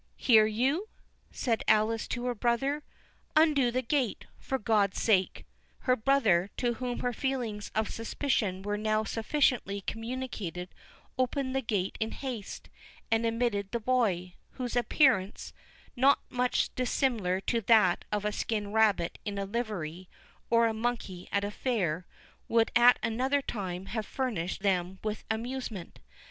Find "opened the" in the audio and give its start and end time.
11.19-11.61